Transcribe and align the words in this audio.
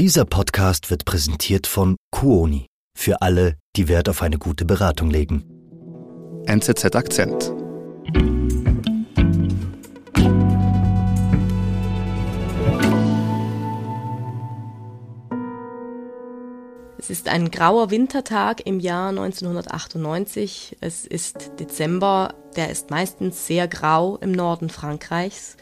Dieser 0.00 0.24
Podcast 0.24 0.90
wird 0.90 1.04
präsentiert 1.04 1.66
von 1.66 1.96
Kuoni. 2.10 2.68
Für 2.96 3.20
alle, 3.20 3.58
die 3.76 3.86
Wert 3.86 4.08
auf 4.08 4.22
eine 4.22 4.38
gute 4.38 4.64
Beratung 4.64 5.10
legen. 5.10 5.44
NZZ 6.46 6.96
Akzent. 6.96 7.52
Es 16.98 17.10
ist 17.10 17.28
ein 17.28 17.50
grauer 17.50 17.90
Wintertag 17.90 18.66
im 18.66 18.80
Jahr 18.80 19.10
1998. 19.10 20.78
Es 20.80 21.06
ist 21.06 21.60
Dezember. 21.60 22.32
Der 22.56 22.70
ist 22.70 22.88
meistens 22.88 23.46
sehr 23.46 23.68
grau 23.68 24.16
im 24.16 24.32
Norden 24.32 24.70
Frankreichs. 24.70 25.58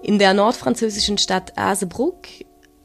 In 0.00 0.20
der 0.20 0.32
nordfranzösischen 0.32 1.18
Stadt 1.18 1.58
Asebruck 1.58 2.28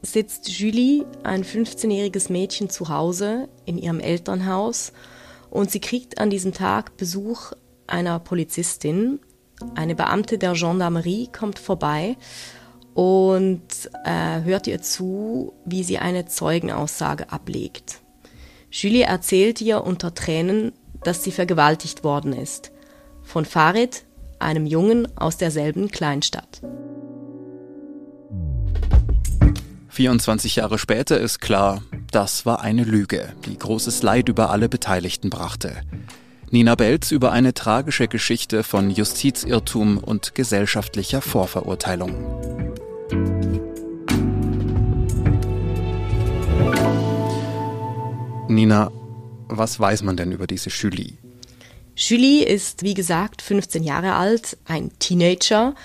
sitzt 0.04 0.48
Julie, 0.48 1.04
ein 1.22 1.44
15-jähriges 1.44 2.30
Mädchen, 2.30 2.70
zu 2.70 2.88
Hause 2.88 3.48
in 3.64 3.78
ihrem 3.78 4.00
Elternhaus 4.00 4.92
und 5.50 5.70
sie 5.70 5.80
kriegt 5.80 6.18
an 6.18 6.30
diesem 6.30 6.52
Tag 6.52 6.96
Besuch 6.96 7.52
einer 7.86 8.18
Polizistin. 8.18 9.20
Eine 9.74 9.94
Beamte 9.94 10.38
der 10.38 10.52
Gendarmerie 10.52 11.28
kommt 11.28 11.58
vorbei 11.58 12.16
und 12.94 13.62
äh, 14.04 14.42
hört 14.42 14.66
ihr 14.66 14.82
zu, 14.82 15.52
wie 15.64 15.82
sie 15.82 15.98
eine 15.98 16.26
Zeugenaussage 16.26 17.30
ablegt. 17.30 18.00
Julie 18.70 19.04
erzählt 19.04 19.60
ihr 19.60 19.84
unter 19.84 20.14
Tränen, 20.14 20.72
dass 21.02 21.22
sie 21.22 21.32
vergewaltigt 21.32 22.02
worden 22.02 22.32
ist. 22.32 22.72
Von 23.22 23.44
Farid, 23.44 24.04
einem 24.38 24.66
Jungen 24.66 25.06
aus 25.16 25.36
derselben 25.36 25.88
Kleinstadt. 25.90 26.60
24 29.94 30.56
Jahre 30.56 30.80
später 30.80 31.20
ist 31.20 31.40
klar, 31.40 31.80
das 32.10 32.44
war 32.44 32.62
eine 32.62 32.82
Lüge, 32.82 33.32
die 33.46 33.56
großes 33.56 34.02
Leid 34.02 34.28
über 34.28 34.50
alle 34.50 34.68
Beteiligten 34.68 35.30
brachte. 35.30 35.82
Nina 36.50 36.74
Belz 36.74 37.12
über 37.12 37.30
eine 37.30 37.54
tragische 37.54 38.08
Geschichte 38.08 38.64
von 38.64 38.90
Justizirrtum 38.90 39.98
und 39.98 40.34
gesellschaftlicher 40.34 41.22
Vorverurteilung. 41.22 42.12
Nina, 48.48 48.90
was 49.46 49.78
weiß 49.78 50.02
man 50.02 50.16
denn 50.16 50.32
über 50.32 50.48
diese 50.48 50.70
Julie? 50.70 51.18
Julie 51.94 52.44
ist, 52.44 52.82
wie 52.82 52.94
gesagt, 52.94 53.42
15 53.42 53.84
Jahre 53.84 54.14
alt, 54.14 54.56
ein 54.64 54.90
Teenager. 54.98 55.76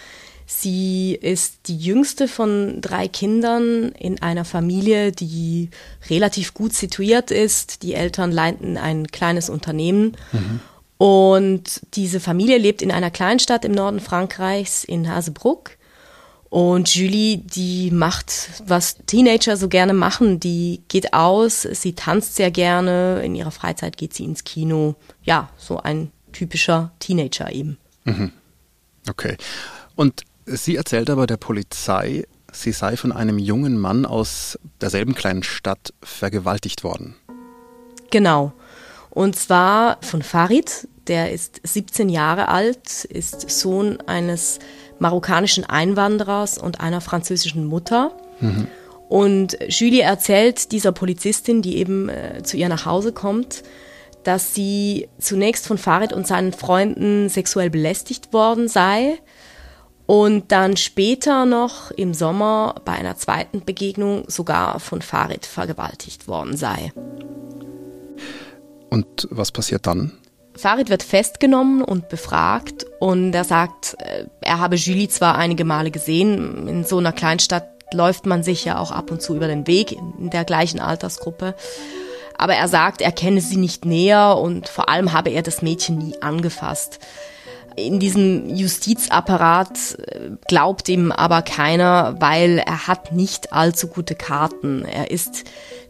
Sie 0.52 1.14
ist 1.14 1.67
die 1.67 1.78
jüngste 1.78 2.28
von 2.28 2.81
drei 2.81 3.08
Kindern 3.08 3.89
in 3.89 4.19
einer 4.23 4.45
Familie, 4.45 5.11
die 5.11 5.69
relativ 6.09 6.56
gut 6.56 6.73
situiert 6.73 7.30
ist. 7.30 7.83
Die 7.83 7.94
Eltern 7.94 8.31
leiten 8.31 8.75
ein 8.75 9.06
kleines 9.06 9.52
Unternehmen. 9.52 10.17
Mhm. 10.31 10.59
Und 10.97 11.81
diese 11.94 12.19
Familie 12.19 12.58
lebt 12.58 12.81
in 12.81 12.91
einer 12.91 13.11
Kleinstadt 13.11 13.64
im 13.64 13.73
Norden 13.73 14.00
Frankreichs, 14.00 14.83
in 14.83 15.08
Hasebruck. 15.08 15.78
Und 16.50 16.95
Julie, 16.95 17.38
die 17.38 17.91
macht, 17.91 18.34
was 18.66 18.97
Teenager 19.06 19.56
so 19.56 19.69
gerne 19.69 19.94
machen. 19.94 20.39
Die 20.39 20.81
geht 20.88 21.13
aus, 21.13 21.61
sie 21.61 21.94
tanzt 21.94 22.38
sehr 22.38 22.50
gerne, 22.50 23.22
in 23.23 23.36
ihrer 23.36 23.52
Freizeit 23.52 23.97
geht 23.97 24.16
sie 24.16 24.23
ins 24.23 24.45
Kino. 24.45 24.95
Ja, 25.22 25.52
so 25.59 25.78
ein 25.78 26.09
typischer 26.34 26.91
Teenager 26.97 27.52
eben. 27.52 27.78
Mhm. 28.06 28.31
Okay. 29.08 29.38
Und 29.95 30.23
sie 30.50 30.75
erzählt 30.75 31.09
aber 31.09 31.28
der 31.28 31.38
Polizei, 31.38 32.25
sie 32.52 32.72
sei 32.72 32.97
von 32.97 33.11
einem 33.11 33.38
jungen 33.38 33.78
Mann 33.78 34.05
aus 34.05 34.58
derselben 34.81 35.16
kleinen 35.16 35.44
Stadt 35.44 35.94
vergewaltigt 36.02 36.83
worden. 36.83 37.16
Genau. 38.11 38.53
Und 39.09 39.36
zwar 39.36 39.97
von 40.02 40.22
Farid, 40.22 40.88
der 41.08 41.31
ist 41.31 41.61
17 41.64 42.09
Jahre 42.09 42.47
alt, 42.47 43.06
ist 43.06 43.50
Sohn 43.50 44.00
eines 44.01 44.59
marokkanischen 45.00 45.66
Einwanderers 45.66 46.57
und 46.57 46.79
einer 46.79 47.01
französischen 47.01 47.66
Mutter. 47.66 48.12
Mhm. 48.40 48.68
Und 49.07 49.57
Julie 49.68 50.01
erzählt 50.01 50.72
dieser 50.72 50.91
Polizistin, 50.91 51.62
die 51.62 51.78
eben 51.78 52.09
äh, 52.09 52.44
zu 52.44 52.57
ihr 52.57 52.69
nach 52.69 52.85
Hause 52.85 53.12
kommt, 53.12 53.63
dass 54.24 54.53
sie 54.53 55.07
zunächst 55.18 55.66
von 55.66 55.78
Farid 55.78 56.13
und 56.13 56.28
seinen 56.28 56.53
Freunden 56.53 57.29
sexuell 57.29 57.69
belästigt 57.69 58.34
worden 58.34 58.68
sei 58.68 59.18
und 60.09 60.52
dann 60.52 60.75
später 60.75 61.46
noch 61.46 61.92
im 61.92 62.16
Sommer 62.16 62.74
bei 62.84 62.94
einer 62.94 63.16
zweiten 63.16 63.64
Begegnung 63.64 64.24
sogar 64.25 64.80
von 64.80 65.03
Farid 65.03 65.46
vergewaltigt 65.46 66.28
worden 66.28 66.58
sei. 66.58 66.92
Und 68.90 69.28
was 69.30 69.52
passiert 69.52 69.86
dann? 69.86 70.14
Farid 70.56 70.90
wird 70.90 71.03
festgenommen 71.03 71.84
und 71.84 72.09
befragt 72.09 72.88
und 73.00 73.36
er 73.36 73.44
sagt, 73.44 73.98
äh, 74.00 74.25
er 74.42 74.58
habe 74.58 74.78
Julie 74.78 75.09
zwar 75.09 75.38
einige 75.38 75.64
Male 75.64 75.92
gesehen, 75.92 76.68
in 76.68 76.84
so 76.86 76.98
einer 76.98 77.14
Kleinstadt 77.14 77.69
läuft 77.94 78.25
man 78.25 78.42
sich 78.42 78.66
ja 78.66 78.80
auch 78.80 78.90
ab 78.90 79.12
und 79.12 79.22
zu 79.22 79.36
über 79.36 79.48
den 79.48 79.68
Weg 79.68 79.92
in 79.92 80.31
der 80.31 80.44
gleichen 80.44 80.80
Altersgruppe. 80.80 81.53
Aber 82.36 82.56
er 82.56 82.68
sagt, 82.68 83.02
er 83.02 83.12
kenne 83.12 83.42
sie 83.42 83.58
nicht 83.58 83.86
näher 83.86 84.40
und 84.40 84.69
vor 84.69 84.90
allem 84.90 85.14
habe 85.14 85.30
er 85.30 85.44
das 85.44 85.62
Mädchen 85.62 86.00
nie 86.00 86.19
angefasst. 86.19 86.98
In 87.79 88.00
diesem 88.00 88.50
Justizapparat 88.56 89.97
äh, 90.00 90.31
glaubt 90.47 90.90
ihm 90.90 91.12
aber 91.12 91.41
keiner, 91.41 92.16
weil 92.19 92.59
er 92.59 92.88
hat 92.88 93.12
nicht 93.12 93.53
allzu 93.53 93.88
gute 93.88 94.16
Karten. 94.16 94.85
Er 94.85 95.12
ist 95.12 95.45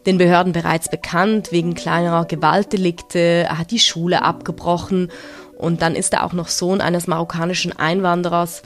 den 0.06 0.18
Behörden 0.18 0.52
bereits 0.52 0.88
bekannt 0.88 1.52
wegen 1.52 1.74
kleinerer 1.74 2.24
Gewaltdelikte. 2.24 3.18
Er 3.18 3.58
hat 3.58 3.70
die 3.70 3.78
Schule 3.78 4.22
abgebrochen 4.22 5.10
und 5.58 5.82
dann 5.82 5.94
ist 5.94 6.14
er 6.14 6.24
auch 6.24 6.32
noch 6.32 6.48
Sohn 6.48 6.80
eines 6.80 7.06
marokkanischen 7.06 7.78
Einwanderers. 7.78 8.62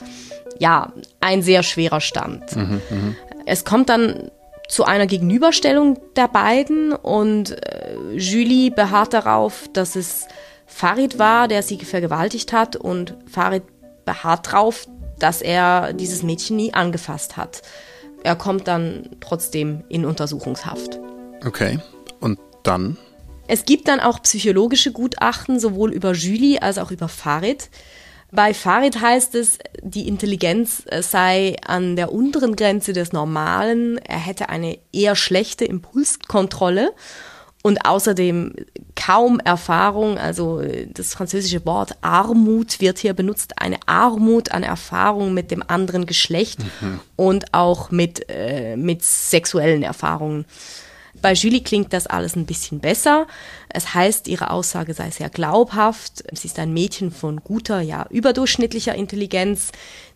Ja, 0.59 0.93
ein 1.21 1.43
sehr 1.43 1.63
schwerer 1.63 2.01
Stand. 2.01 2.55
Mhm, 2.55 2.81
mh. 2.91 3.15
Es 3.47 3.65
kommt 3.65 3.89
dann 3.89 4.31
zu 4.69 4.85
einer 4.85 5.07
Gegenüberstellung 5.07 5.99
der 6.17 6.29
beiden 6.29 6.93
und 6.93 7.51
äh, 7.51 7.97
Julie 8.17 8.71
beharrt 8.71 9.13
darauf, 9.13 9.69
dass 9.73 9.97
es 9.97 10.27
Farid 10.75 11.21
war, 11.21 11.47
der 11.47 11.63
sie 11.63 11.79
vergewaltigt 11.79 12.53
hat 12.53 12.75
und 12.75 13.15
Farid 13.31 13.63
beharrt 14.05 14.49
darauf, 14.49 14.89
dass 15.21 15.41
er 15.41 15.93
dieses 15.93 16.25
Mädchen 16.25 16.57
nie 16.57 16.75
angefasst 16.75 17.37
hat. 17.37 17.63
Er 18.25 18.35
kommt 18.35 18.67
dann 18.67 19.11
trotzdem 19.21 19.85
in 19.89 20.05
Untersuchungshaft. 20.05 20.99
Okay. 21.47 21.79
Und 22.19 22.41
dann? 22.65 22.97
Es 23.47 23.65
gibt 23.65 23.87
dann 23.87 24.01
auch 24.01 24.21
psychologische 24.23 24.91
Gutachten, 24.91 25.61
sowohl 25.61 25.93
über 25.93 26.13
Julie 26.13 26.61
als 26.61 26.79
auch 26.79 26.91
über 26.91 27.07
Farid. 27.07 27.71
Bei 28.33 28.53
Farid 28.53 29.01
heißt 29.01 29.37
es, 29.37 29.59
die 29.81 30.09
Intelligenz 30.09 30.83
sei 31.03 31.55
an 31.65 31.95
der 31.95 32.11
unteren 32.11 32.57
Grenze 32.57 32.93
des 32.93 33.13
Normalen. 33.13 33.99
Er 33.99 34.19
hätte 34.19 34.49
eine 34.49 34.77
eher 34.93 35.15
schlechte 35.15 35.67
Impulskontrolle 35.67 36.93
und 37.67 37.87
außerdem 37.87 38.53
kaum 38.95 39.41
Erfahrung. 39.41 40.19
Also 40.19 40.63
das 40.93 41.15
französische 41.15 41.65
Wort 41.65 41.97
Armut 42.03 42.79
wird 42.81 42.99
hier 42.99 43.15
benutzt. 43.15 43.55
Eine 43.57 43.79
Armut 43.87 44.53
an 44.53 44.63
Erfahrung 44.63 45.33
mit 45.33 45.51
dem 45.51 45.65
anderen 45.67 46.05
Geschlecht 46.05 46.61
mhm. 46.83 47.01
und 47.17 47.55
auch 47.55 47.91
mit, 47.91 48.27
äh, 48.29 48.77
mit 48.77 49.03
sexuellen 49.03 49.83
Erfahrungen. 49.83 50.45
Bei 51.23 51.33
Julie 51.33 51.63
klingt 51.63 51.95
das 51.95 52.07
alles 52.07 52.37
ein 52.37 52.45
bisschen 52.45 52.81
besser. 52.81 53.27
Es 53.71 53.95
heißt, 53.95 54.29
ihre 54.29 54.51
Aussage 54.51 54.93
sei 54.93 55.11
sehr 55.11 55.31
glaubhaft. 55.31 56.23
Sie 56.33 56.49
ist 56.49 56.59
ein 56.59 56.75
Mädchen 56.75 57.11
von 57.11 57.41
guter, 57.43 57.81
ja, 57.81 58.07
überdurchschnittlicher 58.11 58.95
Intelligenz, 58.95 59.73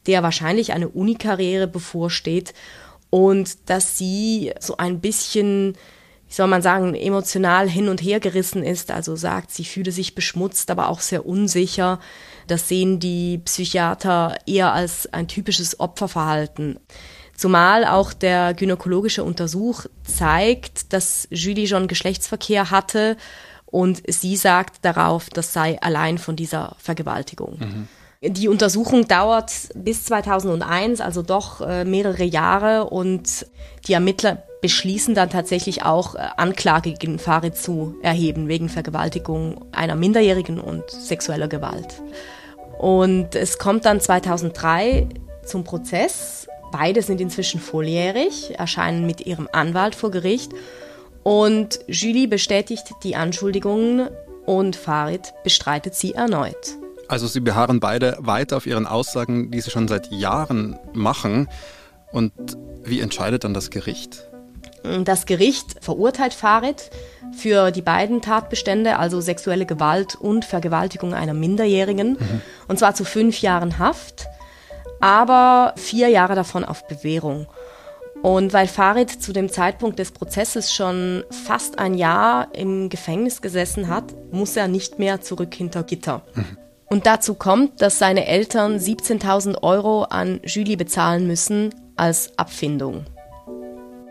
der 0.07 0.23
wahrscheinlich 0.23 0.75
eine 0.75 0.89
Unikarriere 0.89 1.67
bevorsteht 1.67 2.53
und 3.09 3.71
dass 3.71 3.97
sie 3.97 4.53
so 4.61 4.77
ein 4.77 5.01
bisschen 5.01 5.79
wie 6.29 6.35
soll 6.35 6.47
man 6.47 6.63
sagen, 6.63 6.95
emotional 6.95 7.69
hin 7.69 7.89
und 7.89 8.03
her 8.03 8.21
gerissen 8.21 8.63
ist. 8.63 8.91
Also 8.91 9.17
sagt, 9.17 9.51
sie 9.51 9.65
fühle 9.65 9.93
sich 9.93 10.15
beschmutzt, 10.15 10.71
aber 10.71 10.89
auch 10.89 11.01
sehr 11.01 11.27
unsicher. 11.27 12.01
Das 12.47 12.69
sehen 12.69 13.01
die 13.01 13.39
Psychiater 13.39 14.37
eher 14.47 14.73
als 14.73 15.13
ein 15.13 15.27
typisches 15.27 15.81
Opferverhalten. 15.81 16.79
Zumal 17.35 17.85
auch 17.85 18.13
der 18.13 18.53
gynäkologische 18.53 19.25
Untersuch 19.25 19.87
zeigt, 20.05 20.93
dass 20.93 21.29
Julie 21.31 21.69
schon 21.69 21.89
Geschlechtsverkehr 21.89 22.71
hatte 22.71 23.17
und 23.65 24.03
sie 24.09 24.37
sagt 24.37 24.85
darauf, 24.85 25.31
das 25.31 25.53
sei 25.53 25.81
allein 25.81 26.19
von 26.19 26.37
dieser 26.37 26.75
Vergewaltigung. 26.79 27.59
Mhm. 27.59 27.89
Die 28.21 28.49
Untersuchung 28.49 29.07
dauert 29.07 29.53
bis 29.77 30.05
2001, 30.07 31.01
also 31.01 31.23
doch 31.23 31.61
äh, 31.61 31.85
mehrere 31.85 32.25
Jahre 32.25 32.87
und 32.91 33.47
die 33.87 33.93
Ermittler 33.93 34.43
beschließen 34.61 35.15
dann 35.15 35.31
tatsächlich 35.31 35.85
auch 35.85 36.15
äh, 36.15 36.19
Anklage 36.37 36.93
gegen 36.93 37.19
Farid 37.19 37.57
zu 37.57 37.95
erheben 38.03 38.49
wegen 38.49 38.69
Vergewaltigung 38.69 39.65
einer 39.73 39.95
Minderjährigen 39.95 40.61
und 40.61 40.91
sexueller 40.91 41.49
Gewalt. 41.49 42.03
Und 42.79 43.35
es 43.35 43.59
kommt 43.59 43.85
dann 43.85 44.01
2003 44.01 45.09
zum 45.45 45.65
Prozess 45.65 46.49
Beide 46.71 47.03
sind 47.03 47.21
inzwischen 47.21 47.61
volljährig, 47.61 48.59
erscheinen 48.59 49.07
mit 49.07 49.27
ihrem 49.27 49.49
Anwalt 49.53 49.95
vor 49.95 50.11
Gericht 50.11 50.53
und 51.23 51.81
Julie 51.87 52.29
bestätigt 52.29 52.85
die 53.03 53.17
Anschuldigungen 53.17 54.09
und 54.45 54.77
Farid 54.77 55.33
bestreitet 55.45 55.95
sie 55.95 56.13
erneut. 56.13 56.77
Also 57.09 57.27
sie 57.27 57.41
beharren 57.41 57.81
beide 57.81 58.19
weiter 58.21 58.59
auf 58.59 58.67
ihren 58.67 58.87
Aussagen, 58.87 59.51
die 59.51 59.61
sie 59.61 59.71
schon 59.71 59.89
seit 59.89 60.13
Jahren 60.13 60.79
machen. 60.93 61.49
Und 62.13 62.33
wie 62.85 63.01
entscheidet 63.01 63.45
dann 63.45 63.55
das 63.55 63.71
Gericht? 63.71 64.28
Das 65.05 65.27
Gericht 65.27 65.77
verurteilt 65.83 66.35
Farid 66.35 66.91
für 67.37 67.71
die 67.71 67.83
beiden 67.83 68.23
Tatbestände, 68.23 68.99
also 68.99 69.21
sexuelle 69.21 69.67
Gewalt 69.67 70.15
und 70.15 70.45
Vergewaltigung 70.45 71.15
einer 71.15 71.35
Minderjährigen, 71.35 72.13
mhm. 72.13 72.41
und 72.69 72.79
zwar 72.79 72.95
zu 72.95 73.05
fünf 73.05 73.41
Jahren 73.41 73.79
Haft, 73.79 74.27
aber 75.01 75.75
vier 75.77 76.09
Jahre 76.09 76.35
davon 76.35 76.65
auf 76.65 76.87
Bewährung. 76.87 77.47
Und 78.23 78.53
weil 78.53 78.67
Farid 78.67 79.11
zu 79.11 79.33
dem 79.33 79.49
Zeitpunkt 79.49 79.99
des 79.99 80.11
Prozesses 80.11 80.75
schon 80.75 81.23
fast 81.31 81.79
ein 81.79 81.95
Jahr 81.95 82.49
im 82.53 82.89
Gefängnis 82.89 83.43
gesessen 83.43 83.89
hat, 83.89 84.05
muss 84.33 84.57
er 84.57 84.67
nicht 84.67 84.99
mehr 84.99 85.21
zurück 85.21 85.55
hinter 85.55 85.85
Gitter. 85.85 86.23
Mhm. 86.35 86.57
Und 86.87 87.07
dazu 87.07 87.35
kommt, 87.35 87.83
dass 87.83 87.99
seine 87.99 88.27
Eltern 88.27 88.79
17.000 88.79 89.63
Euro 89.63 90.05
an 90.05 90.41
Julie 90.45 90.77
bezahlen 90.77 91.27
müssen 91.27 91.75
als 91.97 92.37
Abfindung. 92.39 93.05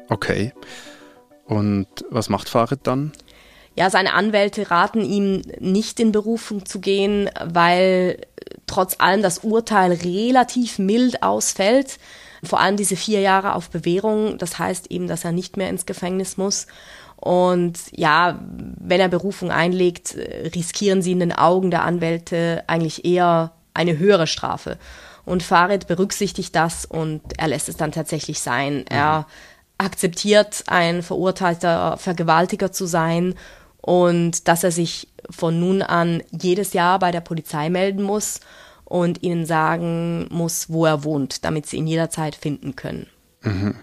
Okay. 0.10 0.54
Und 1.46 1.88
was 2.10 2.30
macht 2.30 2.50
Farid 2.50 2.82
dann? 2.84 3.14
Ja, 3.76 3.90
seine 3.90 4.14
Anwälte 4.14 4.72
raten 4.72 5.06
ihm 5.06 5.44
nicht 5.60 6.00
in 6.00 6.12
Berufung 6.12 6.66
zu 6.66 6.80
gehen, 6.80 7.30
weil 7.44 8.22
trotz 8.66 8.96
allem 9.00 9.22
das 9.22 9.40
Urteil 9.40 9.92
relativ 9.94 10.80
mild 10.80 11.22
ausfällt. 11.22 12.00
Vor 12.44 12.60
allem 12.60 12.76
diese 12.76 12.96
vier 12.96 13.22
Jahre 13.22 13.54
auf 13.54 13.70
Bewährung, 13.70 14.38
das 14.40 14.58
heißt 14.58 14.90
eben, 14.90 15.08
dass 15.08 15.26
er 15.26 15.32
nicht 15.32 15.58
mehr 15.58 15.70
ins 15.70 15.86
Gefängnis 15.86 16.38
muss. 16.38 16.68
Und 17.18 17.78
ja, 17.92 18.40
wenn 18.80 19.00
er 19.00 19.10
Berufung 19.10 19.52
einlegt, 19.52 20.16
riskieren 20.56 21.02
sie 21.02 21.12
in 21.12 21.20
den 21.20 21.34
Augen 21.34 21.72
der 21.72 21.84
Anwälte 21.84 22.64
eigentlich 22.68 23.06
eher 23.06 23.54
eine 23.74 23.98
höhere 23.98 24.28
Strafe. 24.28 24.78
Und 25.26 25.44
Farid 25.44 25.88
berücksichtigt 25.88 26.56
das 26.56 26.86
und 26.86 27.22
er 27.38 27.50
lässt 27.50 27.70
es 27.70 27.78
dann 27.78 27.92
tatsächlich 27.92 28.40
sein. 28.40 28.86
Er 28.88 29.28
akzeptiert, 29.78 30.64
ein 30.68 31.04
verurteilter 31.04 31.98
Vergewaltiger 31.98 32.72
zu 32.72 32.86
sein 32.86 33.36
und 33.82 34.48
dass 34.48 34.64
er 34.64 34.72
sich 34.72 35.08
von 35.30 35.60
nun 35.60 35.82
an 35.82 36.24
jedes 36.32 36.74
Jahr 36.74 37.00
bei 37.00 37.12
der 37.12 37.22
Polizei 37.22 37.70
melden 37.70 38.04
muss 38.04 38.40
und 38.86 39.24
ihnen 39.24 39.46
sagen 39.46 40.28
muss, 40.30 40.70
wo 40.70 40.86
er 40.86 41.04
wohnt, 41.04 41.44
damit 41.46 41.68
sie 41.68 41.78
ihn 41.78 41.88
jederzeit 41.88 42.36
finden 42.36 42.76
können. 42.76 43.08
Mhm. 43.42 43.76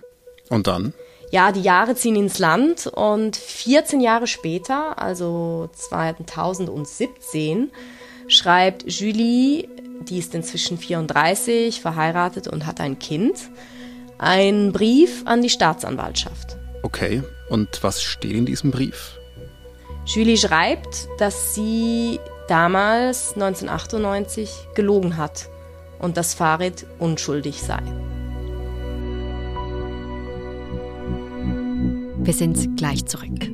Und 0.50 0.67
dann? 0.67 0.93
Ja, 1.31 1.52
die 1.52 1.62
Jahre 1.62 1.94
ziehen 1.94 2.17
ins 2.17 2.38
Land 2.38 2.87
und 2.87 3.37
14 3.37 4.00
Jahre 4.00 4.26
später, 4.26 4.99
also 5.00 5.69
2017, 5.73 7.70
schreibt 8.29 8.85
Julie, 8.91 9.69
die 10.08 10.19
ist 10.19 10.35
inzwischen 10.35 10.79
34, 10.79 11.81
verheiratet 11.81 12.49
und 12.49 12.67
hat 12.67 12.81
ein 12.81 12.99
Kind, 12.99 13.37
einen 14.19 14.73
Brief 14.73 15.23
an 15.27 15.43
die 15.43 15.51
Staatsanwaltschaft. 15.51 16.57
Okay, 16.83 17.23
und 17.49 17.83
was 17.83 18.03
steht 18.03 18.33
in 18.33 18.47
diesem 18.47 18.71
Brief? 18.71 19.19
Julie 20.07 20.37
schreibt, 20.37 21.09
dass 21.19 21.55
sie 21.55 22.21
damals 22.49 23.35
1998 23.35 24.51
gelogen 24.75 25.17
hat 25.17 25.49
und 25.99 26.17
dass 26.17 26.35
Farid 26.35 26.87
unschuldig 26.99 27.63
sei. 27.63 27.83
Wir 32.19 32.35
sind 32.35 32.77
gleich 32.77 33.05
zurück. 33.07 33.51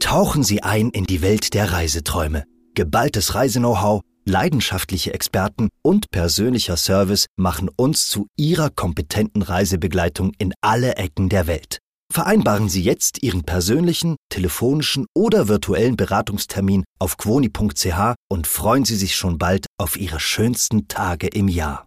Tauchen 0.00 0.42
Sie 0.42 0.62
ein 0.62 0.90
in 0.90 1.04
die 1.04 1.22
Welt 1.22 1.54
der 1.54 1.72
Reiseträume. 1.72 2.44
Geballtes 2.74 3.34
Reiseknow-how, 3.34 4.02
leidenschaftliche 4.24 5.14
Experten 5.14 5.68
und 5.82 6.10
persönlicher 6.10 6.76
Service 6.76 7.26
machen 7.36 7.68
uns 7.76 8.08
zu 8.08 8.26
Ihrer 8.36 8.70
kompetenten 8.70 9.42
Reisebegleitung 9.42 10.32
in 10.38 10.52
alle 10.60 10.96
Ecken 10.96 11.28
der 11.28 11.46
Welt. 11.46 11.78
Vereinbaren 12.12 12.68
Sie 12.68 12.82
jetzt 12.82 13.22
Ihren 13.22 13.44
persönlichen, 13.44 14.16
telefonischen 14.30 15.06
oder 15.14 15.46
virtuellen 15.46 15.96
Beratungstermin 15.96 16.84
auf 16.98 17.16
quoni.ch 17.16 18.14
und 18.28 18.46
freuen 18.48 18.84
Sie 18.84 18.96
sich 18.96 19.14
schon 19.14 19.38
bald 19.38 19.66
auf 19.78 19.96
Ihre 19.96 20.18
schönsten 20.18 20.88
Tage 20.88 21.28
im 21.28 21.46
Jahr. 21.46 21.86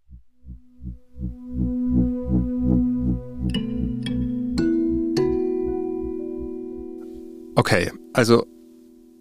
Okay, 7.56 7.92
also 8.14 8.46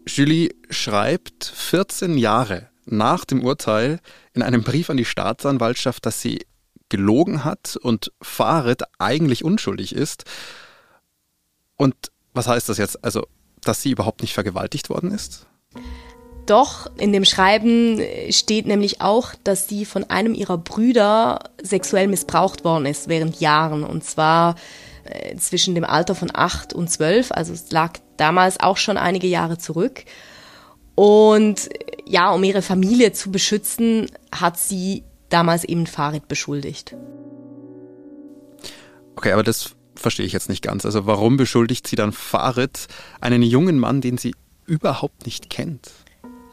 Julie 0.06 0.50
schreibt 0.70 1.44
14 1.44 2.16
Jahre 2.16 2.71
nach 2.84 3.24
dem 3.24 3.44
Urteil 3.44 4.00
in 4.34 4.42
einem 4.42 4.62
Brief 4.62 4.90
an 4.90 4.96
die 4.96 5.04
Staatsanwaltschaft, 5.04 6.04
dass 6.06 6.20
sie 6.20 6.46
gelogen 6.88 7.44
hat 7.44 7.76
und 7.76 8.12
Farid 8.20 8.82
eigentlich 8.98 9.44
unschuldig 9.44 9.94
ist. 9.94 10.24
Und 11.76 11.94
was 12.34 12.48
heißt 12.48 12.68
das 12.68 12.78
jetzt? 12.78 13.02
Also, 13.04 13.26
dass 13.62 13.82
sie 13.82 13.90
überhaupt 13.90 14.20
nicht 14.22 14.34
vergewaltigt 14.34 14.90
worden 14.90 15.10
ist? 15.10 15.46
Doch, 16.46 16.90
in 16.98 17.12
dem 17.12 17.24
Schreiben 17.24 18.00
steht 18.30 18.66
nämlich 18.66 19.00
auch, 19.00 19.34
dass 19.44 19.68
sie 19.68 19.84
von 19.84 20.10
einem 20.10 20.34
ihrer 20.34 20.58
Brüder 20.58 21.50
sexuell 21.62 22.08
missbraucht 22.08 22.64
worden 22.64 22.86
ist 22.86 23.08
während 23.08 23.40
Jahren. 23.40 23.84
Und 23.84 24.04
zwar 24.04 24.56
äh, 25.04 25.36
zwischen 25.36 25.74
dem 25.74 25.84
Alter 25.84 26.14
von 26.14 26.30
acht 26.34 26.72
und 26.72 26.90
zwölf. 26.90 27.30
Also 27.32 27.52
es 27.52 27.70
lag 27.70 27.92
damals 28.16 28.60
auch 28.60 28.76
schon 28.76 28.96
einige 28.96 29.28
Jahre 29.28 29.56
zurück. 29.56 30.04
Und 30.94 31.68
ja, 32.06 32.30
um 32.32 32.44
ihre 32.44 32.62
Familie 32.62 33.12
zu 33.12 33.30
beschützen, 33.30 34.06
hat 34.32 34.58
sie 34.58 35.04
damals 35.28 35.64
eben 35.64 35.86
Farid 35.86 36.28
beschuldigt. 36.28 36.94
Okay, 39.16 39.32
aber 39.32 39.42
das 39.42 39.74
verstehe 39.94 40.26
ich 40.26 40.32
jetzt 40.32 40.48
nicht 40.48 40.62
ganz. 40.62 40.84
Also 40.84 41.06
warum 41.06 41.36
beschuldigt 41.36 41.86
sie 41.86 41.96
dann 41.96 42.12
Farid, 42.12 42.88
einen 43.20 43.42
jungen 43.42 43.78
Mann, 43.78 44.00
den 44.00 44.18
sie 44.18 44.34
überhaupt 44.66 45.26
nicht 45.26 45.50
kennt? 45.50 45.90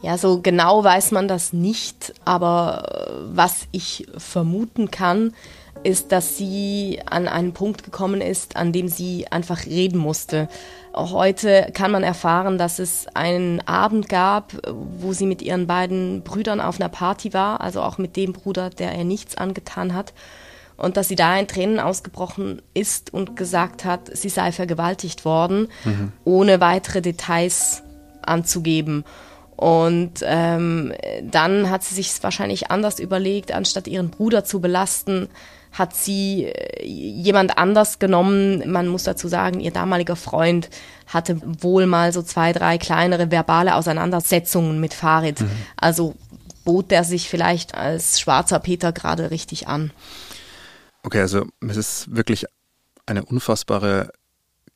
Ja, 0.02 0.16
so 0.16 0.40
genau 0.40 0.82
weiß 0.82 1.10
man 1.10 1.28
das 1.28 1.52
nicht, 1.52 2.14
aber 2.24 3.08
äh, 3.10 3.36
was 3.36 3.66
ich 3.70 4.06
vermuten 4.16 4.90
kann, 4.90 5.34
ist, 5.82 6.12
dass 6.12 6.36
sie 6.36 7.00
an 7.06 7.28
einen 7.28 7.52
Punkt 7.52 7.84
gekommen 7.84 8.20
ist, 8.20 8.56
an 8.56 8.72
dem 8.72 8.88
sie 8.88 9.26
einfach 9.30 9.66
reden 9.66 9.98
musste. 9.98 10.48
Heute 10.94 11.70
kann 11.72 11.90
man 11.90 12.02
erfahren, 12.02 12.58
dass 12.58 12.78
es 12.78 13.06
einen 13.14 13.60
Abend 13.66 14.08
gab, 14.08 14.52
wo 14.98 15.12
sie 15.12 15.26
mit 15.26 15.42
ihren 15.42 15.66
beiden 15.66 16.22
Brüdern 16.22 16.60
auf 16.60 16.80
einer 16.80 16.88
Party 16.88 17.32
war, 17.32 17.60
also 17.60 17.82
auch 17.82 17.98
mit 17.98 18.16
dem 18.16 18.32
Bruder, 18.32 18.70
der 18.70 18.96
ihr 18.96 19.04
nichts 19.04 19.36
angetan 19.36 19.94
hat 19.94 20.12
und 20.80 20.96
dass 20.96 21.08
sie 21.08 21.16
da 21.16 21.38
in 21.38 21.46
Tränen 21.46 21.78
ausgebrochen 21.78 22.62
ist 22.72 23.12
und 23.12 23.36
gesagt 23.36 23.84
hat, 23.84 24.16
sie 24.16 24.30
sei 24.30 24.50
vergewaltigt 24.50 25.24
worden, 25.24 25.68
mhm. 25.84 26.12
ohne 26.24 26.60
weitere 26.60 27.02
Details 27.02 27.82
anzugeben. 28.22 29.04
Und 29.56 30.24
ähm, 30.24 30.94
dann 31.22 31.68
hat 31.68 31.84
sie 31.84 31.94
sich 31.94 32.10
wahrscheinlich 32.22 32.70
anders 32.70 32.98
überlegt, 32.98 33.52
anstatt 33.52 33.88
ihren 33.88 34.08
Bruder 34.08 34.42
zu 34.42 34.60
belasten, 34.60 35.28
hat 35.72 35.94
sie 35.94 36.44
äh, 36.44 36.84
jemand 36.84 37.58
anders 37.58 37.98
genommen. 37.98 38.70
Man 38.70 38.88
muss 38.88 39.04
dazu 39.04 39.28
sagen, 39.28 39.60
ihr 39.60 39.70
damaliger 39.70 40.16
Freund 40.16 40.70
hatte 41.06 41.40
wohl 41.42 41.86
mal 41.86 42.12
so 42.12 42.22
zwei, 42.22 42.52
drei 42.52 42.78
kleinere 42.78 43.30
verbale 43.30 43.74
Auseinandersetzungen 43.74 44.80
mit 44.80 44.94
Farid. 44.94 45.40
Mhm. 45.40 45.50
Also 45.76 46.14
bot 46.64 46.92
er 46.92 47.04
sich 47.04 47.28
vielleicht 47.28 47.74
als 47.74 48.20
schwarzer 48.20 48.58
Peter 48.58 48.92
gerade 48.92 49.30
richtig 49.30 49.68
an. 49.68 49.92
Okay, 51.02 51.20
also 51.20 51.46
es 51.66 51.76
ist 51.76 52.14
wirklich 52.14 52.44
eine 53.06 53.24
unfassbare 53.24 54.12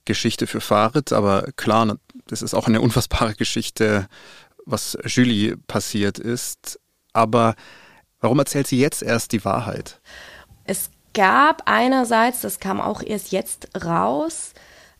Geschichte 0.05 0.47
für 0.47 0.61
Farid, 0.61 1.13
aber 1.13 1.49
klar, 1.57 1.97
das 2.27 2.43
ist 2.43 2.55
auch 2.55 2.67
eine 2.67 2.81
unfassbare 2.81 3.35
Geschichte, 3.35 4.09
was 4.67 4.99
Julie 5.05 5.57
passiert 5.57 6.19
ist. 6.19 6.81
Aber 7.13 7.55
warum 8.21 8.39
erzählt 8.39 8.67
sie 8.67 8.79
jetzt 8.79 9.03
erst 9.03 9.33
die 9.33 9.45
Wahrheit? 9.45 10.01
Es 10.65 10.91
gab 11.13 11.63
einerseits, 11.67 12.41
das 12.41 12.61
kam 12.61 12.81
auch 12.81 13.03
erst 13.03 13.33
jetzt 13.33 13.69
raus, 13.85 14.53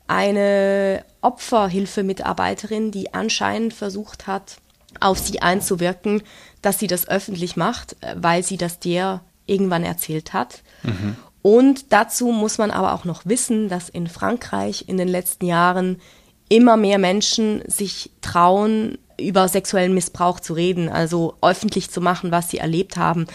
eine 0.07 1.05
Opferhilfemitarbeiterin, 1.23 2.91
die 2.91 3.15
anscheinend 3.15 3.73
versucht 3.73 4.27
hat, 4.27 4.59
auf 5.01 5.19
sie 5.19 5.43
einzuwirken, 5.43 6.23
dass 6.63 6.79
sie 6.79 6.87
das 6.87 7.09
öffentlich 7.09 7.57
macht, 7.57 7.97
weil 8.15 8.43
sie 8.43 8.57
das 8.57 8.79
der 8.79 9.23
irgendwann 9.47 9.85
erzählt 9.85 10.33
hat. 10.33 10.63
Mhm. 10.83 11.17
Und 11.43 11.93
dazu 11.93 12.29
muss 12.29 12.59
man 12.59 12.71
aber 12.71 12.95
auch 12.95 13.05
noch 13.05 13.27
wissen, 13.27 13.69
dass 13.69 13.89
in 13.89 14.07
Frankreich 14.07 14.85
in 14.87 14.97
den 14.97 15.09
letzten 15.09 15.47
Jahren 15.47 16.01
immer 16.49 16.77
mehr 16.77 16.99
Menschen 16.99 17.63
sich 17.67 18.11
trauen, 18.23 18.99
über 19.19 19.49
sexuellen 19.49 19.95
Missbrauch 19.95 20.41
zu 20.41 20.55
reden, 20.55 20.89
also 20.89 21.35
öffentlich 21.43 21.91
zu 21.91 22.01
machen, 22.01 22.31
was 22.31 22.51
sie 22.51 22.59
erlebt 22.59 22.97
haben 22.97 23.27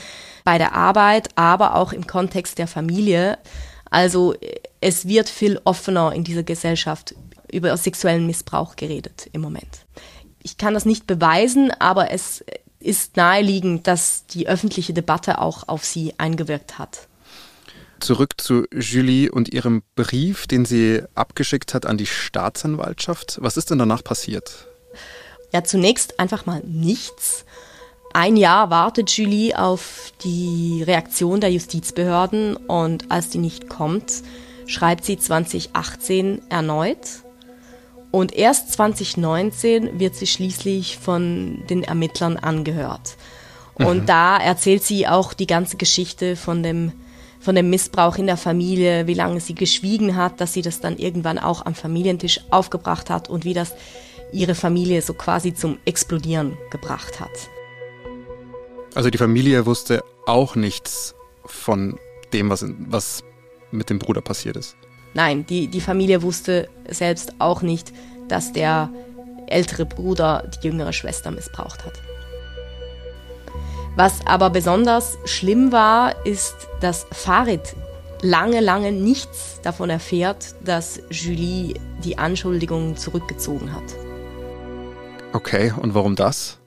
bei 0.44 0.58
der 0.58 0.74
Arbeit, 0.74 1.30
aber 1.36 1.76
auch 1.76 1.94
im 1.94 2.08
Kontext 2.08 2.58
der 2.58 2.68
Familie. 2.68 3.38
Also 3.90 4.36
es 4.82 5.08
wird 5.08 5.30
viel 5.30 5.60
offener 5.64 6.14
in 6.14 6.24
dieser 6.24 6.44
Gesellschaft 6.44 7.16
über 7.52 7.76
sexuellen 7.78 8.28
Missbrauch 8.28 8.76
geredet 8.76 9.30
im 9.34 9.42
Moment. 9.42 9.86
Ich 10.42 10.58
kann 10.58 10.74
das 10.74 10.86
nicht 10.86 11.08
beweisen, 11.08 11.72
aber 11.80 12.12
es 12.12 12.44
ist 12.80 13.18
naheliegend, 13.18 13.88
dass 13.88 14.26
die 14.28 14.48
öffentliche 14.48 14.94
Debatte 14.94 15.40
auch 15.40 15.68
auf 15.68 15.84
sie 15.84 16.14
eingewirkt 16.18 16.80
hat. 16.80 17.08
Zurück 18.00 18.36
zu 18.38 18.66
Julie 18.74 19.30
und 19.30 19.50
ihrem 19.50 19.84
Brief, 19.96 20.48
den 20.48 20.64
sie 20.64 21.04
abgeschickt 21.16 21.74
hat 21.74 21.86
an 21.86 21.98
die 21.98 22.06
Staatsanwaltschaft. 22.06 23.40
Was 23.42 23.58
ist 23.58 23.72
denn 23.72 23.78
danach 23.78 24.04
passiert? 24.04 24.69
Ja, 25.52 25.64
zunächst 25.64 26.20
einfach 26.20 26.46
mal 26.46 26.62
nichts. 26.66 27.46
Ein 28.14 28.38
Jahr 28.38 28.70
wartet 28.70 29.12
Julie 29.12 29.58
auf 29.58 30.14
die 30.24 30.84
Reaktion 30.86 31.42
der 31.42 31.52
Justizbehörden 31.52 32.56
und 32.56 33.12
als 33.12 33.30
die 33.30 33.38
nicht 33.38 33.70
kommt, 33.70 34.24
schreibt 34.66 35.06
sie 35.06 35.18
2018 35.18 36.42
erneut. 36.50 36.98
Und 38.12 38.34
erst 38.34 38.74
2019 38.74 40.00
wird 40.00 40.16
sie 40.16 40.26
schließlich 40.26 40.98
von 40.98 41.64
den 41.70 41.84
Ermittlern 41.84 42.38
angehört. 42.38 43.18
Und 43.76 44.02
mhm. 44.02 44.06
da 44.08 44.38
erzählt 44.38 44.84
sie 44.84 45.08
auch 45.08 45.34
die 45.34 45.48
ganze 45.48 45.78
Geschichte 45.78 46.36
von 46.36 46.64
dem, 46.64 46.92
von 47.40 47.54
dem 47.54 47.70
Missbrauch 47.70 48.18
in 48.18 48.26
der 48.26 48.38
Familie, 48.38 49.06
wie 49.06 49.14
lange 49.14 49.40
sie 49.40 49.54
geschwiegen 49.54 50.16
hat, 50.16 50.42
dass 50.42 50.54
sie 50.54 50.64
das 50.64 50.80
dann 50.80 50.98
irgendwann 50.98 51.38
auch 51.38 51.66
am 51.66 51.76
Familientisch 51.76 52.42
aufgebracht 52.50 53.12
hat 53.12 53.30
und 53.30 53.46
wie 53.46 53.54
das 53.54 53.76
ihre 54.32 54.56
Familie 54.56 55.02
so 55.02 55.14
quasi 55.14 55.54
zum 55.54 55.78
Explodieren 55.86 56.58
gebracht 56.72 57.20
hat. 57.20 57.50
Also 58.96 59.10
die 59.10 59.18
Familie 59.18 59.66
wusste 59.66 60.04
auch 60.26 60.56
nichts 60.56 61.16
von 61.46 61.98
dem, 62.34 62.50
was, 62.50 62.66
was 62.88 63.24
mit 63.72 63.90
dem 63.90 64.00
Bruder 64.00 64.22
passiert 64.22 64.58
ist. 64.58 64.76
Nein, 65.14 65.46
die, 65.46 65.68
die 65.68 65.82
Familie 65.82 66.22
wusste 66.22 66.70
selbst 66.88 67.34
auch 67.40 67.62
nicht, 67.62 67.92
dass 68.28 68.54
der 68.54 68.90
ältere 69.48 69.86
Bruder 69.86 70.50
die 70.62 70.68
jüngere 70.68 70.94
Schwester 70.94 71.32
missbraucht 71.32 71.84
hat. 71.86 71.94
Was 73.96 74.26
aber 74.26 74.50
besonders 74.50 75.18
schlimm 75.26 75.72
war, 75.72 76.26
ist, 76.26 76.56
dass 76.80 77.08
Farid 77.12 77.76
lange, 78.22 78.60
lange 78.60 78.92
nichts 78.92 79.60
davon 79.64 79.90
erfährt, 79.90 80.56
dass 80.64 81.02
Julie 81.10 81.74
die 82.04 82.18
Anschuldigungen 82.18 82.96
zurückgezogen 82.98 83.74
hat. 83.74 84.09
Okay, 85.34 85.74
und 85.80 85.94
warum 85.94 86.16
das? 86.16 86.58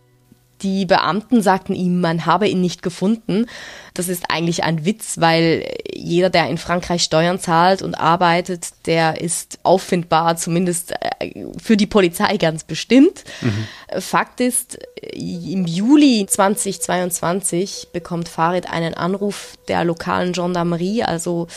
Die 0.62 0.86
Beamten 0.86 1.42
sagten 1.42 1.74
ihm, 1.74 2.00
man 2.00 2.24
habe 2.24 2.46
ihn 2.46 2.60
nicht 2.60 2.82
gefunden. 2.82 3.46
Das 3.94 4.08
ist 4.08 4.26
eigentlich 4.28 4.62
ein 4.62 4.84
Witz, 4.84 5.16
weil 5.18 5.68
jeder, 5.92 6.30
der 6.30 6.48
in 6.48 6.56
Frankreich 6.56 7.02
Steuern 7.02 7.40
zahlt 7.40 7.82
und 7.82 7.96
arbeitet, 7.96 8.68
der 8.86 9.20
ist 9.20 9.58
auffindbar, 9.64 10.36
zumindest 10.36 10.92
äh, 11.18 11.46
für 11.60 11.76
die 11.76 11.88
Polizei 11.88 12.36
ganz 12.36 12.62
bestimmt. 12.62 13.24
Mhm. 13.40 14.00
Fakt 14.00 14.40
ist, 14.40 14.78
im 15.12 15.66
Juli 15.66 16.26
2022 16.28 17.88
bekommt 17.92 18.28
Farid 18.28 18.70
einen 18.70 18.94
Anruf 18.94 19.58
der 19.66 19.84
lokalen 19.84 20.32
Gendarmerie, 20.32 21.02
also 21.02 21.48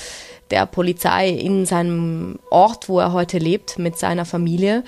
der 0.52 0.66
Polizei 0.66 1.30
in 1.30 1.66
seinem 1.66 2.40
Ort, 2.50 2.88
wo 2.90 3.00
er 3.00 3.14
heute 3.14 3.38
lebt, 3.38 3.80
mit 3.80 3.98
seiner 3.98 4.26
Familie 4.26 4.84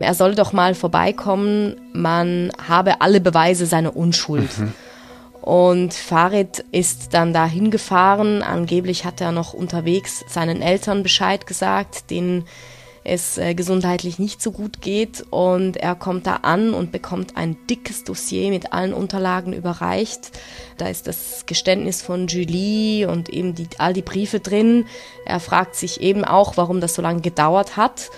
er 0.00 0.14
soll 0.14 0.34
doch 0.34 0.52
mal 0.52 0.74
vorbeikommen, 0.74 1.76
man 1.92 2.50
habe 2.66 3.02
alle 3.02 3.20
Beweise 3.20 3.66
seiner 3.66 3.94
Unschuld. 3.94 4.58
Mhm. 4.58 4.72
Und 5.42 5.94
Farid 5.94 6.64
ist 6.72 7.12
dann 7.12 7.32
dahin 7.32 7.70
gefahren. 7.70 8.42
Angeblich 8.42 9.04
hat 9.04 9.20
er 9.20 9.32
noch 9.32 9.52
unterwegs 9.52 10.24
seinen 10.26 10.62
Eltern 10.62 11.02
Bescheid 11.02 11.46
gesagt, 11.46 12.10
denen 12.10 12.46
es 13.10 13.38
äh, 13.38 13.54
gesundheitlich 13.54 14.18
nicht 14.18 14.40
so 14.40 14.52
gut 14.52 14.80
geht. 14.80 15.24
Und 15.30 15.76
er 15.76 15.94
kommt 15.94 16.26
da 16.26 16.36
an 16.36 16.72
und 16.72 16.92
bekommt 16.92 17.36
ein 17.36 17.56
dickes 17.68 18.04
Dossier 18.04 18.50
mit 18.50 18.72
allen 18.72 18.94
Unterlagen 18.94 19.52
überreicht. 19.52 20.30
Da 20.78 20.88
ist 20.88 21.06
das 21.06 21.44
Geständnis 21.46 22.02
von 22.02 22.28
Julie 22.28 23.08
und 23.08 23.28
eben 23.28 23.54
die, 23.54 23.68
all 23.78 23.92
die 23.92 24.02
Briefe 24.02 24.40
drin. 24.40 24.86
Er 25.26 25.40
fragt 25.40 25.74
sich 25.74 26.00
eben 26.00 26.24
auch, 26.24 26.56
warum 26.56 26.80
das 26.80 26.94
so 26.94 27.02
lange 27.02 27.20
gedauert 27.20 27.76
hat. 27.76 28.10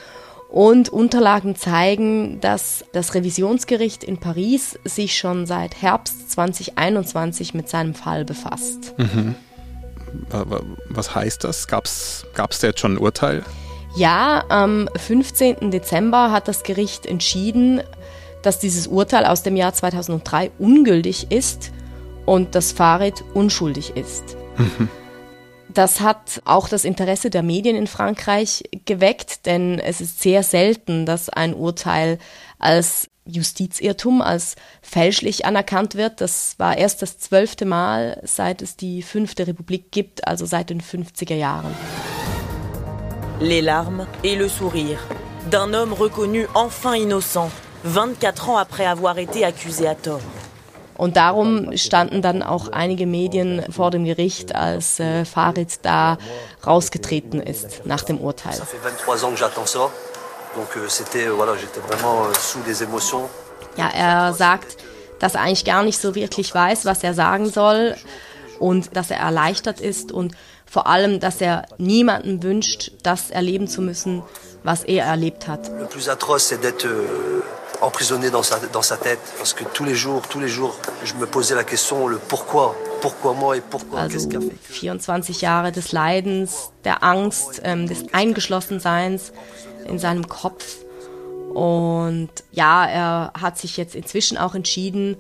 Und 0.49 0.91
Unterlagen 0.91 1.57
zeigen, 1.57 2.39
dass 2.43 2.85
das 2.93 3.15
Revisionsgericht 3.15 4.05
in 4.05 4.19
Paris 4.19 4.79
sich 4.85 5.17
schon 5.17 5.47
seit 5.47 5.81
Herbst 5.81 6.31
2021 6.31 7.55
mit 7.55 7.71
seinem 7.71 7.95
Fall 7.95 8.27
befasst. 8.27 8.93
Mhm. 8.99 9.35
Was 10.91 11.15
heißt 11.15 11.43
das? 11.45 11.69
Gab 11.69 11.87
es 11.87 12.27
da 12.35 12.67
jetzt 12.67 12.81
schon 12.81 12.97
ein 12.97 12.99
Urteil? 12.99 13.43
Ja, 13.95 14.45
am 14.49 14.89
15. 14.97 15.71
Dezember 15.71 16.33
hat 16.33 16.49
das 16.49 16.63
Gericht 16.63 17.05
entschieden, 17.05 17.83
dass 18.43 18.59
dieses 18.59 18.87
Urteil 18.87 19.27
aus 19.27 19.43
dem 19.43 19.55
Jahr 19.57 19.75
2003 19.75 20.51
ungültig 20.59 21.31
ist 21.31 21.73
und 22.25 22.55
dass 22.55 22.73
Farid 22.73 23.23
unschuldig 23.35 23.97
ist. 23.97 24.37
Mhm. 24.57 24.89
Das 25.69 26.01
hat 26.01 26.43
auch 26.45 26.69
das 26.69 26.85
Interesse 26.85 27.31
der 27.31 27.43
Medien 27.43 27.77
in 27.77 27.87
Frankreich 27.87 28.65
geweckt, 28.85 29.47
denn 29.47 29.79
es 29.79 30.01
ist 30.01 30.21
sehr 30.21 30.43
selten, 30.43 31.07
dass 31.07 31.29
ein 31.29 31.55
Urteil 31.55 32.19
als 32.59 33.09
Justizirrtum, 33.25 34.21
als 34.21 34.57
fälschlich 34.83 35.47
anerkannt 35.47 35.95
wird. 35.95 36.21
Das 36.21 36.57
war 36.59 36.77
erst 36.77 37.03
das 37.03 37.19
zwölfte 37.19 37.65
Mal, 37.65 38.21
seit 38.25 38.63
es 38.63 38.77
die 38.77 39.03
fünfte 39.03 39.47
Republik 39.47 39.93
gibt, 39.93 40.27
also 40.27 40.45
seit 40.45 40.71
den 40.71 40.83
50er 40.83 41.37
Jahren. 41.37 41.75
Les 43.41 43.63
larmes 43.63 44.07
et 44.23 44.37
le 44.37 44.49
sourire 44.49 44.99
d'un 45.51 45.75
homme 45.75 45.93
reconnu 45.93 46.47
enfin 46.55 46.95
innocent, 46.95 47.51
24 47.85 48.51
ans 48.51 48.57
après 48.57 48.87
avoir 48.87 49.19
été 49.19 49.45
accusé 49.45 49.87
à 49.89 49.95
tort. 49.95 50.21
Und 50.99 51.17
darum 51.17 51.77
standen 51.77 52.23
dann 52.23 52.43
auch 52.43 52.69
einige 52.69 53.07
Medien 53.07 53.65
vor 53.71 53.91
dem 53.91 54.05
Gericht, 54.05 54.55
als 54.55 55.01
äh, 55.01 55.25
Farid 55.25 55.81
da 55.83 56.19
rausgetreten 56.65 57.41
ist 57.41 57.85
nach 57.85 58.03
dem 58.03 58.19
Urteil. 58.19 58.55
Euh, 58.55 58.59
euh, 60.55 60.79
ja, 63.77 63.89
er 63.89 64.33
sagt, 64.35 64.77
dass 65.19 65.35
er 65.35 65.41
eigentlich 65.41 65.65
gar 65.65 65.83
nicht 65.83 65.99
so 65.99 66.15
wirklich 66.15 66.55
weiß, 66.55 66.85
was 66.85 67.03
er 67.03 67.15
sagen 67.15 67.49
soll 67.49 67.97
und 68.61 68.95
dass 68.97 69.11
er 69.11 69.19
erleichtert 69.19 69.81
ist 69.81 70.13
und 70.13 70.37
vor 70.73 70.87
allem, 70.87 71.21
dass 71.21 71.43
er 71.43 71.67
niemanden 71.77 72.43
wünscht, 72.43 72.93
das 73.03 73.31
erleben 73.31 73.69
zu 73.69 73.83
müssen, 73.83 74.23
was 74.65 74.85
er 74.85 75.05
erlebt 75.05 75.47
hat. 75.47 75.69
Le 75.79 75.85
plus 75.85 76.09
atroce, 76.09 76.49
c'est 76.49 76.63
d'être 76.63 76.87
euh, 76.87 77.43
emprisonné 77.83 78.31
dans 78.31 78.43
sa, 78.43 78.59
dans 78.73 78.81
sa 78.81 78.97
tête. 78.97 79.21
Parce 79.37 79.53
que 79.53 79.65
tous 79.65 79.85
les 79.85 79.95
jours, 79.95 80.23
tous 80.31 80.41
les 80.41 80.49
jours, 80.49 80.75
je 81.05 81.13
me 81.21 81.27
posais 81.27 81.55
la 81.55 81.65
question, 81.65 82.09
le 82.09 82.17
pourquoi. 82.17 82.75
Pourquoi 83.03 83.35
moi 83.35 83.59
et 83.59 83.61
pourquoi 83.61 84.01
also, 84.01 84.15
qu'est-ce 84.15 84.29
qu'a 84.29 84.41
fait 84.41 84.57
24 84.87 85.39
Jahre 85.39 85.73
des 85.73 85.93
Leidens, 85.93 86.71
der 86.85 87.05
Angst, 87.05 87.61
ähm, 87.65 87.87
des 87.87 88.07
Eingeschlossenseins 88.15 89.33
in 89.87 89.99
seinem 89.99 90.27
Kopf. 90.27 90.65
Und 91.53 92.31
ja, 92.53 92.87
er 92.87 93.33
hat 93.39 93.59
sich 93.59 93.77
jetzt 93.77 93.95
inzwischen 93.95 94.39
auch 94.39 94.55
entschieden, 94.55 95.19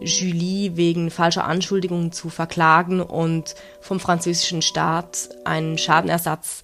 Julie 0.00 0.76
wegen 0.76 1.10
falscher 1.10 1.44
Anschuldigungen 1.44 2.12
zu 2.12 2.28
verklagen 2.28 3.00
und 3.00 3.54
vom 3.80 4.00
französischen 4.00 4.62
Staat 4.62 5.30
einen 5.44 5.78
Schadenersatz 5.78 6.62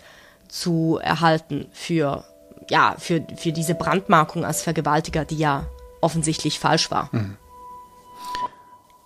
zu 0.48 0.98
erhalten 1.02 1.66
für 1.72 2.24
ja, 2.70 2.96
für, 2.98 3.24
für 3.36 3.52
diese 3.52 3.74
Brandmarkung 3.74 4.44
als 4.44 4.62
Vergewaltiger, 4.62 5.24
die 5.24 5.36
ja 5.36 5.66
offensichtlich 6.00 6.58
falsch 6.58 6.90
war. 6.90 7.10
Mhm. 7.12 7.36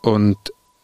Und 0.02 0.38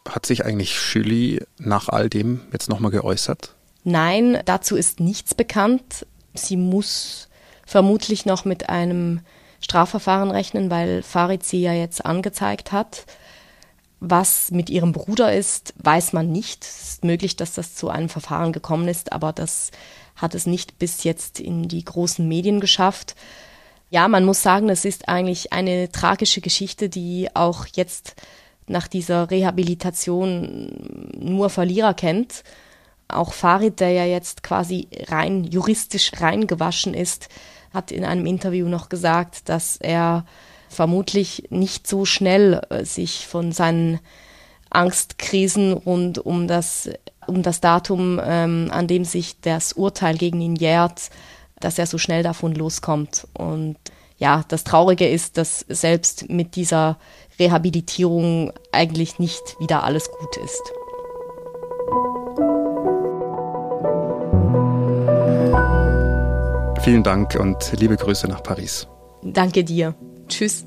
hat 0.07 0.25
sich 0.25 0.45
eigentlich 0.45 0.79
Schüli 0.79 1.43
nach 1.57 1.89
all 1.89 2.09
dem 2.09 2.41
jetzt 2.51 2.69
nochmal 2.69 2.91
geäußert? 2.91 3.55
Nein, 3.83 4.41
dazu 4.45 4.75
ist 4.75 4.99
nichts 4.99 5.33
bekannt. 5.33 6.05
Sie 6.33 6.57
muss 6.57 7.29
vermutlich 7.65 8.25
noch 8.25 8.45
mit 8.45 8.69
einem 8.69 9.21
Strafverfahren 9.61 10.31
rechnen, 10.31 10.69
weil 10.69 11.01
Farid 11.01 11.43
sie 11.43 11.61
ja 11.61 11.73
jetzt 11.73 12.05
angezeigt 12.05 12.71
hat. 12.71 13.05
Was 14.07 14.51
mit 14.51 14.69
ihrem 14.69 14.91
Bruder 14.91 15.33
ist, 15.33 15.73
weiß 15.79 16.13
man 16.13 16.31
nicht. 16.31 16.63
Es 16.63 16.89
ist 16.89 17.03
möglich, 17.03 17.37
dass 17.37 17.53
das 17.53 17.73
zu 17.73 17.89
einem 17.89 18.07
Verfahren 18.07 18.53
gekommen 18.53 18.87
ist, 18.87 19.11
aber 19.11 19.33
das 19.33 19.71
hat 20.15 20.35
es 20.35 20.45
nicht 20.45 20.77
bis 20.77 21.03
jetzt 21.03 21.39
in 21.39 21.67
die 21.67 21.83
großen 21.83 22.27
Medien 22.27 22.59
geschafft. 22.59 23.15
Ja, 23.89 24.07
man 24.07 24.23
muss 24.23 24.43
sagen, 24.43 24.69
es 24.69 24.85
ist 24.85 25.09
eigentlich 25.09 25.53
eine 25.53 25.91
tragische 25.91 26.39
Geschichte, 26.39 26.87
die 26.87 27.29
auch 27.33 27.65
jetzt 27.73 28.13
nach 28.67 28.87
dieser 28.87 29.31
Rehabilitation 29.31 31.11
nur 31.17 31.49
Verlierer 31.49 31.95
kennt. 31.95 32.43
Auch 33.07 33.33
Farid, 33.33 33.79
der 33.79 33.89
ja 33.89 34.05
jetzt 34.05 34.43
quasi 34.43 34.87
rein 35.07 35.45
juristisch 35.45 36.11
reingewaschen 36.15 36.93
ist, 36.93 37.27
hat 37.73 37.91
in 37.91 38.05
einem 38.05 38.27
Interview 38.27 38.67
noch 38.67 38.87
gesagt, 38.87 39.49
dass 39.49 39.77
er 39.77 40.25
vermutlich 40.75 41.47
nicht 41.49 41.87
so 41.87 42.05
schnell 42.05 42.61
äh, 42.69 42.85
sich 42.85 43.25
von 43.27 43.51
seinen 43.51 43.99
Angstkrisen 44.69 45.73
rund 45.73 46.19
um 46.19 46.47
das, 46.47 46.89
um 47.27 47.41
das 47.41 47.61
Datum, 47.61 48.19
ähm, 48.23 48.69
an 48.71 48.87
dem 48.87 49.05
sich 49.05 49.39
das 49.41 49.73
Urteil 49.73 50.17
gegen 50.17 50.41
ihn 50.41 50.55
jährt, 50.55 51.09
dass 51.59 51.79
er 51.79 51.87
so 51.87 51.97
schnell 51.97 52.23
davon 52.23 52.53
loskommt. 52.53 53.27
Und 53.33 53.77
ja, 54.17 54.43
das 54.47 54.63
Traurige 54.63 55.07
ist, 55.07 55.37
dass 55.37 55.65
selbst 55.69 56.29
mit 56.29 56.55
dieser 56.55 56.97
Rehabilitierung 57.39 58.51
eigentlich 58.71 59.19
nicht 59.19 59.59
wieder 59.59 59.83
alles 59.83 60.09
gut 60.11 60.37
ist. 60.37 60.61
Vielen 66.81 67.03
Dank 67.03 67.35
und 67.39 67.73
liebe 67.79 67.97
Grüße 67.97 68.27
nach 68.27 68.43
Paris. 68.43 68.87
Danke 69.23 69.63
dir. 69.63 69.95
Tschüss. 70.27 70.65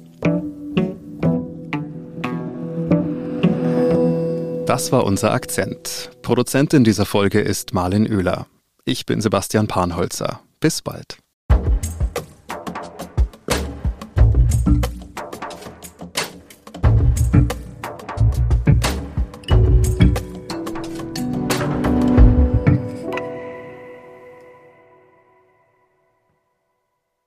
Das 4.66 4.92
war 4.92 5.04
unser 5.04 5.32
Akzent. 5.32 6.10
Produzentin 6.22 6.84
dieser 6.84 7.06
Folge 7.06 7.40
ist 7.40 7.72
Marlin 7.72 8.06
Oehler. 8.06 8.46
Ich 8.84 9.06
bin 9.06 9.20
Sebastian 9.20 9.66
Panholzer. 9.66 10.40
Bis 10.60 10.82
bald. 10.82 11.18